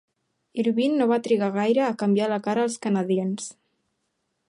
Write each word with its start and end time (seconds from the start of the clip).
Irvin 0.63 0.95
no 1.01 1.07
va 1.11 1.19
trigar 1.27 1.51
gaire 1.57 1.85
a 1.89 1.99
canviar 2.01 2.33
la 2.35 2.43
cara 2.49 2.67
als 2.71 2.79
Canadiens. 2.87 3.55